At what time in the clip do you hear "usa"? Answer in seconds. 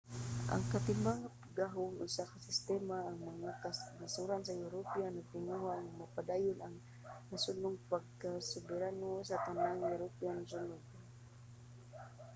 2.07-2.23